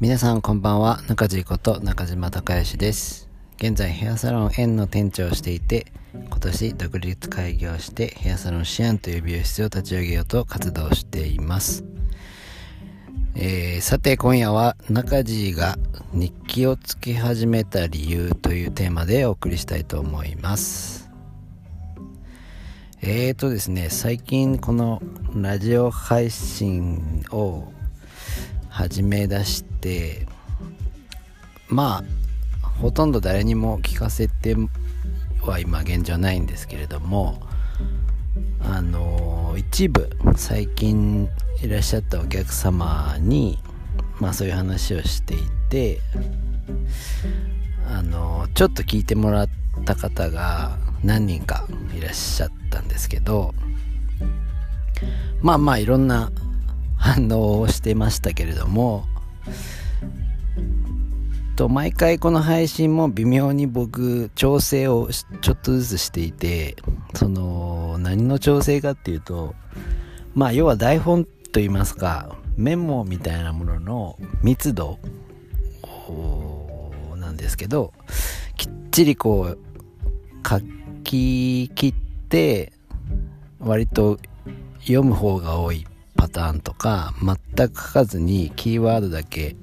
[0.00, 1.02] 皆さんこんばんは。
[1.08, 3.28] 中地こと中島孝義です。
[3.56, 11.84] 現在ヘアサロン園の店長をしていて今年独立開業してヘアサロンシアンという美容室を立ち上げようと活動しています。
[13.34, 15.76] えー、さて今夜は中地が
[16.12, 21.10] 日記をつけ始めた理由というテーマでお送りしたいと思います。
[23.02, 25.02] えーとですね最近この
[25.34, 27.72] ラジオ配信を
[28.78, 30.24] 始め出して
[31.66, 32.04] ま
[32.62, 34.54] あほとんど誰にも聞かせて
[35.42, 37.42] は今現状ないんですけれども
[38.60, 41.28] あの一部最近
[41.60, 43.58] いらっしゃったお客様に
[44.20, 45.38] まあそういう話をしてい
[45.70, 45.98] て
[47.84, 49.48] あのちょっと聞いてもらっ
[49.86, 53.54] た方が何人かいらっしゃったんですけど
[55.42, 56.30] まあまあいろんな
[57.08, 59.06] 反応をしてましたけれども
[61.56, 65.08] と毎回この配信も微妙に僕調整を
[65.40, 66.76] ちょっとずつしていて
[67.14, 69.54] その何の調整かっていうと
[70.34, 74.98] まあ要は台本といいますかメモみたいなものの密度
[77.16, 77.94] なんですけど
[78.56, 79.58] きっちりこう
[80.46, 80.60] 書
[81.04, 81.94] き切っ
[82.28, 82.72] て
[83.60, 84.18] 割と
[84.80, 85.86] 読む方が多い。
[86.18, 89.56] パターンとか全く書かずにキーワードだけ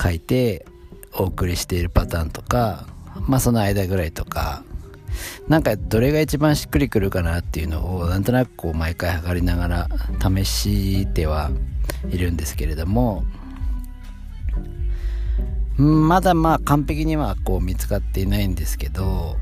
[0.00, 0.64] 書いて
[1.12, 2.86] お送りしているパターンとか
[3.26, 4.62] まあその間ぐらいとか
[5.48, 9.88] なんかどれが一番しっくりくるかなっていうのをなんとなくこう毎回測りながら
[10.20, 11.50] 試しては
[12.08, 13.24] いるんですけれども
[15.76, 19.36] まだまあ完璧にはこう見つかっていないんですけど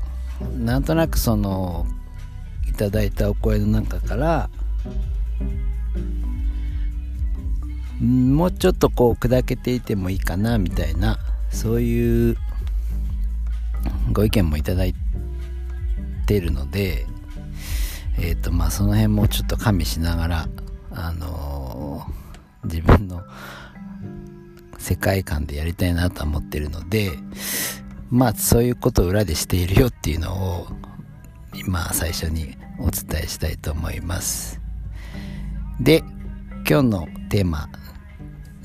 [0.57, 1.85] なんとなくその
[2.67, 4.49] いただいたお声の中から
[8.01, 11.19] もうちょっとこう砕けていてもいいかなみたいな
[11.51, 12.37] そういう
[14.11, 14.95] ご意見もいただい
[16.25, 17.05] てるので
[18.17, 20.47] えっ、ー、とまあその辺もちょっと加味しながら
[20.91, 23.23] あのー、自分の
[24.77, 27.11] 世界観でやりたいなと思ってるので
[28.09, 30.67] まあそういうことを裏でしているよっていうのを
[31.53, 34.60] 今最初にお伝えしたいと思います。
[35.81, 36.03] で
[36.69, 37.67] 今日のテーマ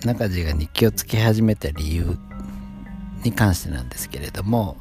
[0.05, 2.19] 中地が日記をつけ始めた理由
[3.25, 4.77] に関してなんですけれども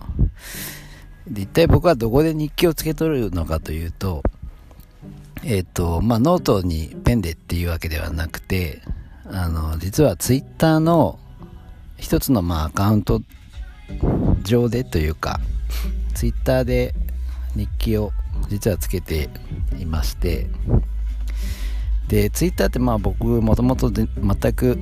[1.31, 4.22] 一体僕はどこで日記をつけとるのかというと
[5.46, 8.81] えっ、ー、とまあノートにペンでっていうわけではなくて
[9.28, 11.17] あの実はツイッターの
[11.96, 13.22] 一つのまあアカウント
[14.44, 15.40] 上でというか
[16.13, 16.94] ツイッターで
[17.56, 18.12] 日記を
[18.50, 19.29] 実はつけて
[19.79, 20.50] いまして
[22.07, 24.07] でツイッターってまあ僕もともと全
[24.53, 24.79] く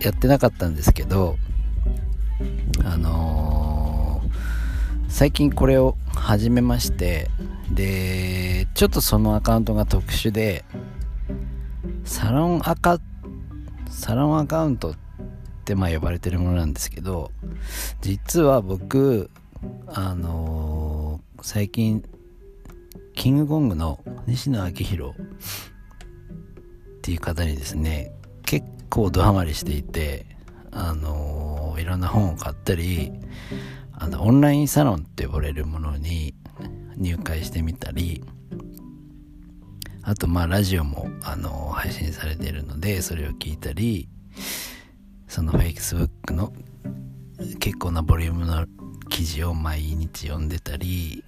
[0.00, 1.36] やってなかったんですけど
[2.84, 7.30] あのー、最近これを始めまして
[7.70, 10.64] でちょっとそのアカウントが特殊で
[12.04, 12.98] サロンアカ
[13.88, 14.94] サロンアカウントっ
[15.64, 17.30] てまあ呼ばれてるものなんですけど
[18.00, 19.30] 実は僕
[19.86, 22.04] あのー、最近
[23.14, 25.14] キングコングの西野昭弘
[27.04, 28.12] っていう方にですね
[28.46, 30.24] 結構ドハマりしていて
[30.72, 33.12] あの、いろんな本を買ったり
[33.92, 36.34] あのオンラインサロンって呼ばれるものに
[36.96, 38.24] 入会してみたり
[40.00, 44.08] あとまあラジオも、あの、配信されているのでそれを聞いたり
[45.28, 46.54] その Facebook の
[47.60, 48.64] 結構なボリュームの
[49.10, 51.22] 記事を毎日読んでたり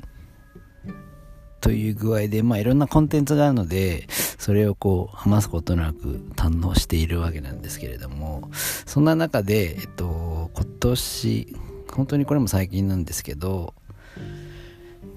[1.60, 4.06] という具合で、まあいろんなコンテンツがあるので、
[4.46, 11.56] それをこう余すことなく堪能しているわけなんですけれどもそんな中で、えっと、今年
[11.92, 13.74] 本当にこれも最近なんですけど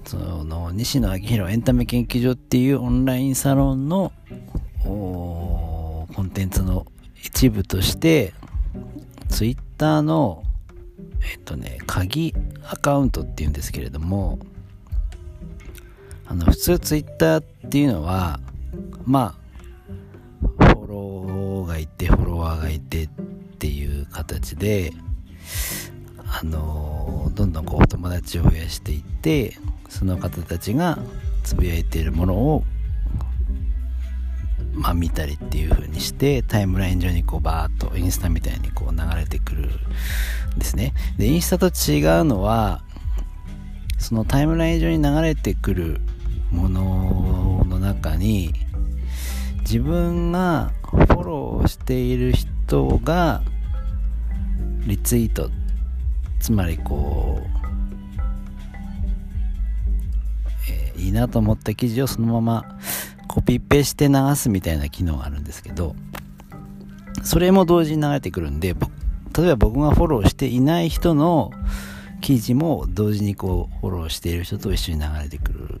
[0.04, 4.10] その西野昭弘エンタメ研究所っていうオンラインサロンの
[4.82, 6.84] コンテンツの
[7.22, 8.34] 一部として
[9.28, 10.42] ツイッターの
[11.32, 12.34] えっとね鍵
[12.68, 14.40] アカウントっていうんですけれども
[16.26, 18.40] あの普通ツイッターっていうのは
[19.04, 19.36] ま
[20.58, 23.08] あ、フォローがいて、フォロワーがいてっ
[23.58, 24.92] ていう形で、
[26.18, 29.56] あの、どんどんこう、友達を増やしていって、
[29.88, 30.98] その方たちが
[31.42, 32.64] つぶやいているものを、
[34.72, 39.68] まあ、見たりっていう風にしてタイムライン上にこうバーッとインスタみたいにこう流れてくる
[40.54, 40.94] んですね。
[41.18, 42.82] でインスタと違うのは
[43.98, 46.00] そのタイムライン上に流れてくる
[46.50, 48.52] ものの中に
[49.70, 53.40] 自分がフォローしている人が
[54.84, 55.48] リツイート
[56.40, 57.48] つまりこう、
[60.68, 62.78] えー、いいなと思った記事をそのまま
[63.28, 65.94] コピペして流すみたいな機能があるんですけど
[67.22, 68.74] それも同時に流れてくるんで
[69.38, 71.52] 例えば僕がフォローしていない人の
[72.20, 75.74] 記事も同時にこうフォローしている人と一緒に流れてくる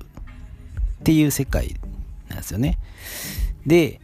[1.00, 1.74] っていう世界
[2.28, 2.78] なんですよね。
[3.66, 4.00] で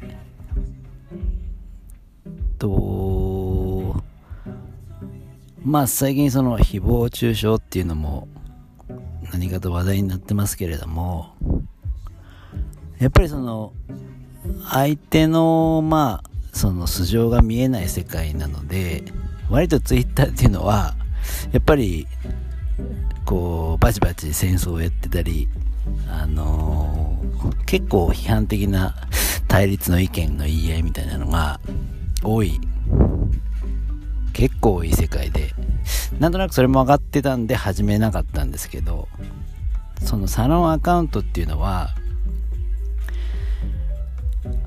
[2.58, 4.02] と
[5.64, 8.28] まあ最近その誹謗中傷っていうのも
[9.32, 11.34] 何かと話題になってますけれども
[12.98, 13.72] やっぱりその
[14.70, 19.04] 相手のまあその素性が見えない世界なので
[19.50, 20.94] 割とツイッターっていうのは
[21.52, 22.06] やっぱり
[23.24, 25.48] こうバチバチ戦争をやってたり
[26.08, 28.94] あのー、結構批判的な
[29.48, 31.60] 対立の意見の言い合いみたいなのが
[32.22, 32.60] 多い。
[34.32, 35.54] 結構多い世界で。
[36.18, 39.08] なんとなくそれも分かってたんで始めなかったんですけど
[40.02, 41.90] そのサロンアカウントっていうのは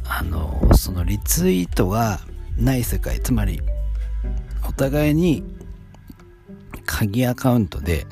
[0.06, 2.20] あのそのリツイートが
[2.58, 3.62] ない世界つまり
[4.68, 5.44] お互いに
[6.86, 8.06] 鍵アカウントで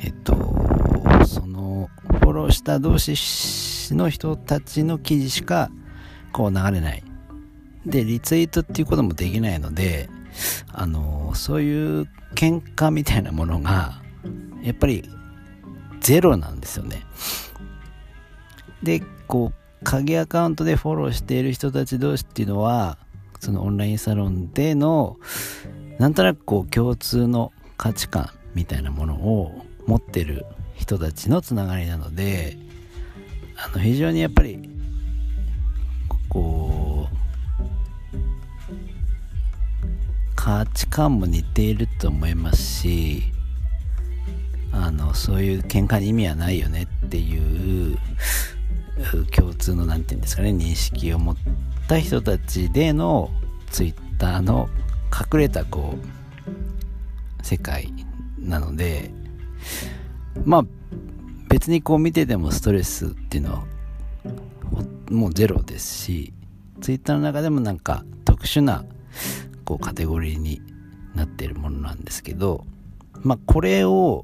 [0.00, 0.34] えっと
[1.26, 5.70] そのフォローした同士の人たちの記事しか
[6.32, 7.02] こう流れない。
[7.86, 10.08] でリツイートっていうこともできないので
[10.68, 14.00] あのそういう喧嘩みたいなものが
[14.62, 15.08] やっぱり
[16.00, 17.02] ゼロなんですよね。
[18.82, 22.98] でこう鍵アカウントでフォローしている人たち同士っていうのは
[23.40, 25.16] そのオンラインサロンでの
[25.98, 32.56] なんとなくこう共通の価値観みたいなものを持ってる人たちのつながりなので
[33.56, 34.71] あの非常にやっぱり
[36.32, 37.16] こう
[40.34, 43.22] 価値観も似ていると思いますし
[44.72, 47.98] あのそういう喧嘩に意味はないよねっていう
[49.30, 51.36] 共通の何て言うんですかね認識を持っ
[51.86, 53.30] た人たちでの
[53.70, 54.70] ツイッターの
[55.12, 57.92] 隠れたこう世界
[58.38, 59.10] なので
[60.46, 60.64] まあ
[61.50, 63.64] 別にこう見ててもストレスっていうのは
[65.10, 66.32] もうゼロですし
[66.80, 68.84] ツイッターの中でもなんか特殊な
[69.64, 70.60] こうカテゴリーに
[71.14, 72.64] なってるものなんですけど
[73.20, 74.22] まあこれを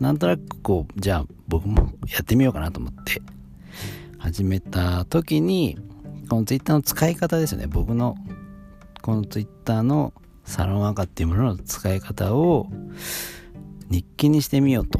[0.00, 3.22] なんとなくこうじゃあ僕もやってみようかなと思って
[4.18, 5.78] 始めた時に
[6.28, 7.68] この Twitter の使い方ですよね。
[7.68, 8.16] 僕の
[9.00, 10.12] この Twitter の
[10.44, 12.68] サロン赤っていうものの使い方を
[13.88, 14.98] 日記にしてみようと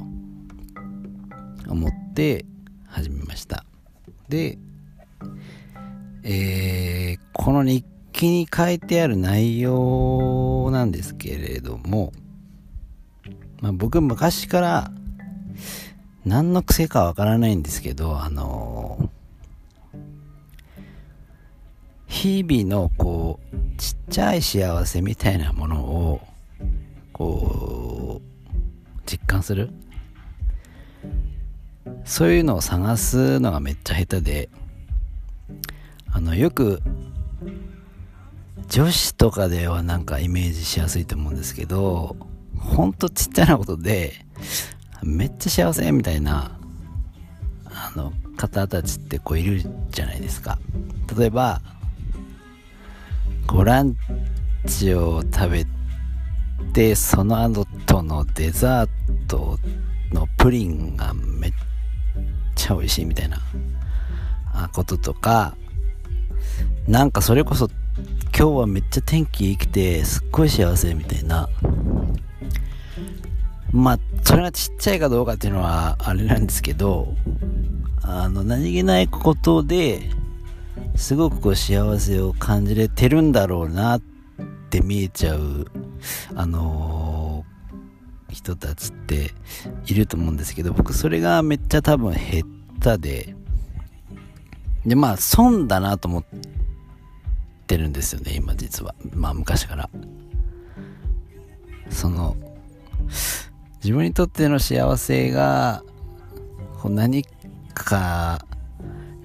[1.69, 2.47] 思って
[2.87, 3.66] 始めました。
[4.29, 4.59] で
[6.29, 12.13] えー、この日記に書いてある内容なんですけれども、
[13.61, 14.91] まあ、僕昔から
[16.25, 19.17] 何の癖かわからないんですけどあのー
[22.17, 26.21] 日々のこうちっちゃい幸せみたいなものを
[27.13, 29.71] こう実感する。
[32.05, 34.49] そういうのを探すのがめっちゃ下手で
[36.13, 36.83] あのよく
[38.69, 42.17] 女子とかではなんかイメージしやすいと思うんですけど
[42.59, 44.15] ほんとちっちゃなことで
[45.03, 46.59] めっちゃ幸せみたいな
[47.67, 50.59] あの方たちってこういるじゃないですか。
[51.17, 51.61] 例えば
[53.47, 53.97] こうラン
[54.67, 55.67] チを食べ
[56.73, 57.67] てその後
[58.03, 58.89] のデザー
[59.27, 59.59] ト
[60.13, 61.53] のプリンがめっ
[62.57, 63.39] ちゃ美味しいみたいな。
[64.73, 65.55] こととか。
[66.89, 67.69] なんかそれこそ
[68.37, 71.49] 今日はめっちゃ天気良くてすっごい幸せみたいな。
[73.73, 77.15] まあそれがちっちゃいかどうかっていうのはあれなんですけど
[78.03, 80.01] あの何気ないことで
[80.97, 84.01] すごくこう幸せを感じれてるんだろうなっ
[84.71, 85.67] て見えちゃう、
[86.35, 87.26] あのー、
[88.31, 89.31] 人たちって
[89.87, 93.35] いると思うんですけど、僕それがめっちゃ多分減ったで、
[94.85, 96.25] で、まあ損だなと思っ
[97.67, 98.95] てるんですよね、今実は。
[99.15, 99.91] まあ昔から。
[101.91, 102.37] その、
[103.83, 105.83] 自分にとっての幸せが、
[106.81, 107.25] こう何
[107.75, 108.45] か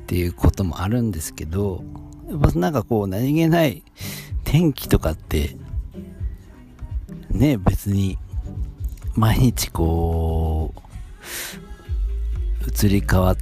[0.04, 1.84] っていうこともあるんですけど、
[2.30, 3.84] やっぱなんかこう何気ない
[4.44, 5.58] 天気とかって、
[7.30, 8.18] ね、別に
[9.16, 13.38] 毎日こう、移り変わっ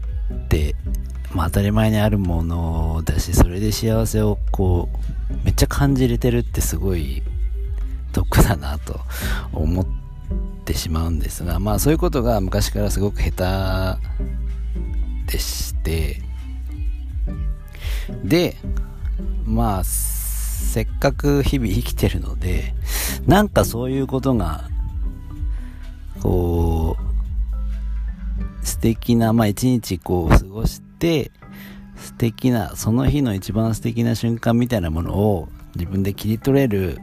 [0.49, 0.75] て、
[1.33, 5.09] まあ当たり前にあるものだし、それで幸せをこう、
[5.45, 7.21] めっちゃ感じれてるってすごい
[8.11, 8.99] 得だなと
[9.53, 9.85] 思っ
[10.65, 13.97] てしまうんですがまあそういうことが昔からすごく下
[15.27, 16.21] 手でして
[18.23, 18.55] で
[19.45, 22.73] まあせっかく日々生きてるので
[23.25, 24.67] なんかそういうことが
[26.21, 31.31] こう素敵なまあ一日こう過ごして
[31.95, 36.99] 素敵なその日の一番素敵な瞬間みたいなものを自分で切り取れる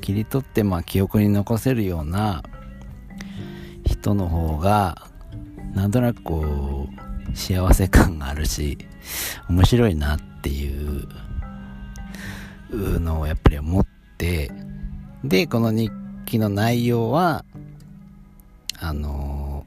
[0.00, 2.42] 切り取ってまあ記憶に残せるような
[3.84, 5.08] 人の方が
[5.74, 6.88] なんとなくこ
[7.32, 8.78] う幸せ感があるし
[9.48, 11.06] 面白いなっていう
[12.70, 14.50] のをやっぱり思って
[15.24, 15.90] でこの日
[16.24, 17.44] 記の内容は
[18.88, 19.66] あの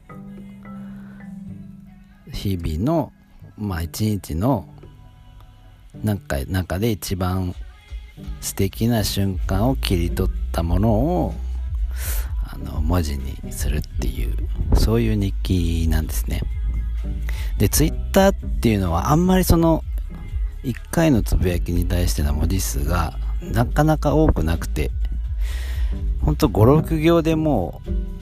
[2.32, 3.12] 日々の
[3.58, 4.66] まあ一日の
[6.02, 7.54] 中中で一番
[8.40, 11.34] 素敵な瞬間を切り取ったものを
[12.50, 14.34] あの文字にするっていう
[14.74, 16.40] そういう日記なんですね。
[17.58, 19.84] でツイッターっていうのはあんまりその
[20.64, 24.90] 1回のつぶやきに対しての文字数がなかなか多くなくて
[26.22, 28.19] ほんと56行でもう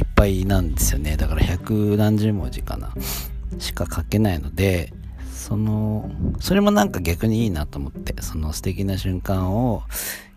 [0.00, 1.16] いっぱいなんですよね。
[1.16, 2.92] だから百何十文字かな。
[3.58, 4.92] しか書けないので
[5.32, 9.82] そのそれもなんか逆にいいなと思ってその素敵な瞬間を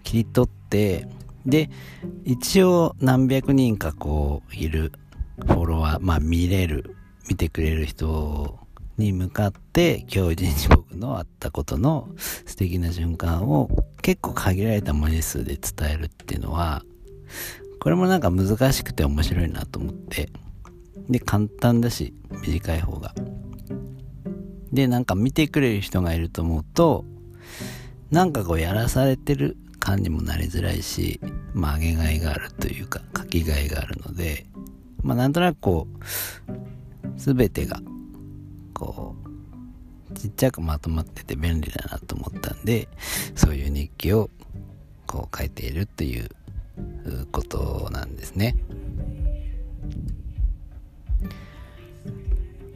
[0.03, 1.07] 切り取って
[1.45, 1.69] で
[2.23, 4.91] 一応何百人かこういる
[5.45, 6.95] フォロワーまあ見れる
[7.29, 8.59] 見てくれる人
[8.97, 13.69] に向かって今日一日僕の会ったことの素敵な瞬間を
[14.01, 16.83] 結構限られた文字数で伝えるっていうのは
[17.83, 20.29] これもなんか難しくて面白いなと思って。
[21.09, 23.13] で簡単だし短い方が。
[24.71, 27.03] でなんか見てくれる人がいると思うと
[28.09, 31.19] なんかこうやらされてる感にもなりづらいし
[31.53, 34.45] まあ上げがいがあるというか書きがいがあるので
[35.01, 37.81] まあなんとなくこう全てが
[38.73, 39.13] こ
[40.09, 42.87] うちっちゃくまとまってて便利だなと思ったんで
[43.35, 44.29] そういう日記を
[45.05, 46.29] こう書いているっていう
[47.31, 48.55] ことなんですね。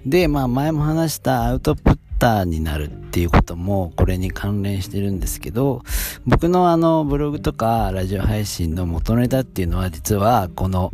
[0.06, 5.82] で、まあ前も話したアウトプッターになるっていうこともこれに関連してるんですけど、
[6.26, 10.92] 僕のあのブログとかラジオ配信の元ネタっていうのは実はこの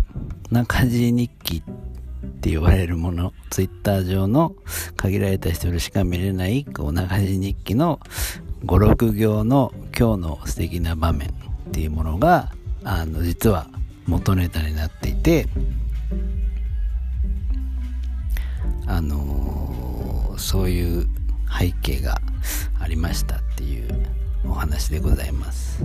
[0.51, 1.61] 中地日記っ
[2.41, 4.55] て言われるもの、ツイッター上の
[4.97, 7.99] 限られた人しか見れないこう中地日記の
[8.65, 11.31] 5、6行の今日の素敵な場面っ
[11.71, 12.51] ていうものが
[12.85, 13.67] あの実は
[14.05, 15.47] 元ネタになっていて
[18.85, 21.07] あのー、そういう
[21.57, 22.19] 背景が
[22.79, 24.05] ありましたっていう
[24.45, 25.81] お話でございます。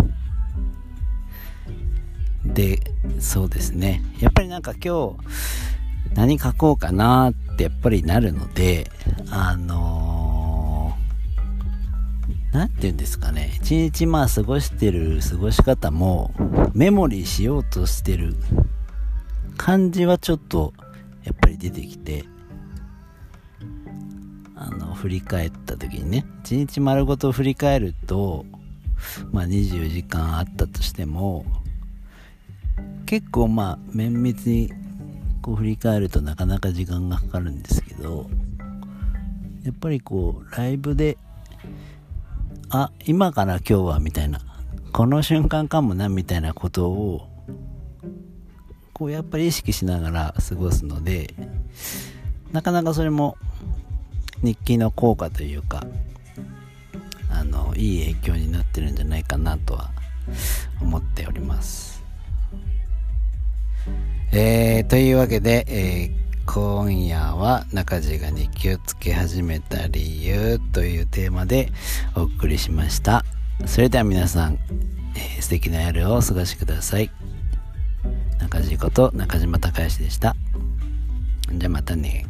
[2.45, 2.81] で
[3.21, 4.03] そうですね。
[4.21, 8.91] やっぱりなんか今日何書こうかなってやっぱりなるので
[9.31, 9.98] あの
[12.53, 13.53] 何、て言うんですかね。
[13.57, 16.33] 一日まあ過ごしてる過ごし方も
[16.75, 18.35] メモリーしようとしてる
[19.57, 20.73] 感じはちょっと
[21.25, 22.25] やっぱり出てきて
[24.57, 26.25] あの振り返った時にね。
[26.43, 28.47] 一日丸ごと振り返ると
[29.31, 31.45] まあ24時間あったとしても
[33.07, 34.73] 結構まあ綿密に
[35.43, 38.29] こう振り返るとなかなか時間がかかるんですけど
[39.65, 41.19] やっぱりこうライブで
[42.71, 44.41] あ今から今日はみたいな。
[44.93, 47.29] この瞬間かもなみたいなことを
[48.93, 51.35] こうやっぱり意識しながら過ごすので
[52.53, 53.37] なかなかそれも
[54.43, 55.87] 日記の効果というか
[57.31, 59.91] あのいい影響になってるんじゃないかなとは
[60.81, 62.03] 思っております。
[64.33, 66.18] えー、というわけで、えー、
[66.51, 71.71] 今夜は中地が日記をつけ始めた理由というテーマで
[72.17, 73.23] お送りしました。
[73.67, 74.55] それでは皆さん、
[75.15, 77.11] えー、素敵な夜をお過ごしください。
[78.41, 80.37] 中地こと中島隆之でした。
[81.53, 82.25] じゃあまたね。